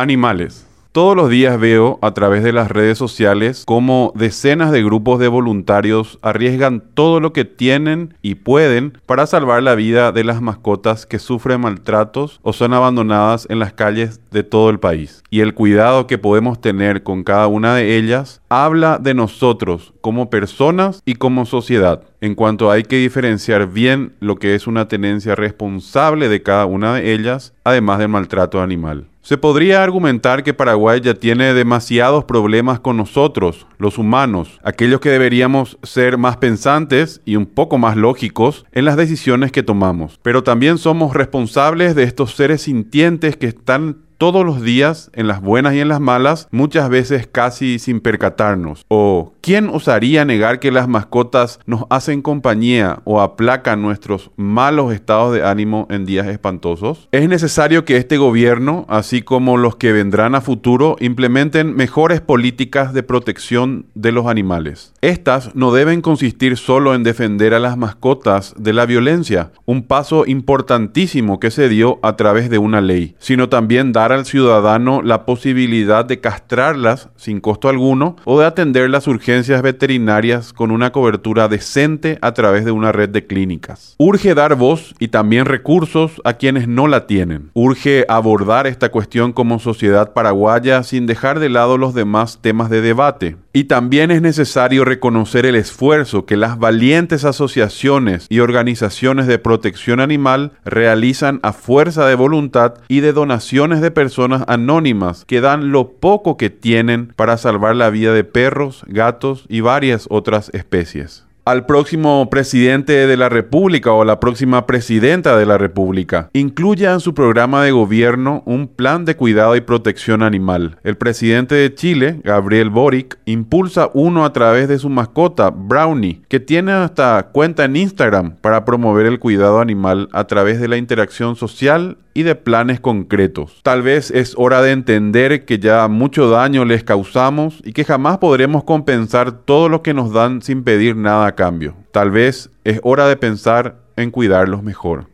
[0.00, 0.66] Animales.
[0.92, 5.28] Todos los días veo a través de las redes sociales cómo decenas de grupos de
[5.28, 11.04] voluntarios arriesgan todo lo que tienen y pueden para salvar la vida de las mascotas
[11.04, 15.22] que sufren maltratos o son abandonadas en las calles de todo el país.
[15.28, 20.30] Y el cuidado que podemos tener con cada una de ellas habla de nosotros como
[20.30, 25.36] personas y como sociedad, en cuanto hay que diferenciar bien lo que es una tenencia
[25.36, 29.09] responsable de cada una de ellas, además del maltrato animal.
[29.22, 35.10] Se podría argumentar que Paraguay ya tiene demasiados problemas con nosotros, los humanos, aquellos que
[35.10, 40.18] deberíamos ser más pensantes y un poco más lógicos en las decisiones que tomamos.
[40.22, 45.40] Pero también somos responsables de estos seres sintientes que están todos los días, en las
[45.40, 48.84] buenas y en las malas, muchas veces casi sin percatarnos.
[48.88, 55.32] O, ¿quién osaría negar que las mascotas nos hacen compañía o aplacan nuestros malos estados
[55.32, 57.08] de ánimo en días espantosos?
[57.12, 62.92] Es necesario que este gobierno, así como los que vendrán a futuro, implementen mejores políticas
[62.92, 64.92] de protección de los animales.
[65.00, 70.26] Estas no deben consistir solo en defender a las mascotas de la violencia, un paso
[70.26, 75.24] importantísimo que se dio a través de una ley, sino también dar al ciudadano la
[75.24, 81.48] posibilidad de castrarlas sin costo alguno o de atender las urgencias veterinarias con una cobertura
[81.48, 83.94] decente a través de una red de clínicas.
[83.98, 87.50] Urge dar voz y también recursos a quienes no la tienen.
[87.54, 92.80] Urge abordar esta cuestión como sociedad paraguaya sin dejar de lado los demás temas de
[92.80, 93.36] debate.
[93.52, 99.98] Y también es necesario reconocer el esfuerzo que las valientes asociaciones y organizaciones de protección
[99.98, 105.92] animal realizan a fuerza de voluntad y de donaciones de personas anónimas que dan lo
[105.94, 111.66] poco que tienen para salvar la vida de perros, gatos y varias otras especies al
[111.66, 116.30] próximo presidente de la República o la próxima presidenta de la República.
[116.32, 120.78] Incluya en su programa de gobierno un plan de cuidado y protección animal.
[120.84, 126.38] El presidente de Chile, Gabriel Boric, impulsa uno a través de su mascota, Brownie, que
[126.38, 131.34] tiene hasta cuenta en Instagram para promover el cuidado animal a través de la interacción
[131.34, 133.60] social y de planes concretos.
[133.62, 138.18] Tal vez es hora de entender que ya mucho daño les causamos y que jamás
[138.18, 141.74] podremos compensar todo lo que nos dan sin pedir nada a cambio.
[141.90, 145.09] Tal vez es hora de pensar en cuidarlos mejor.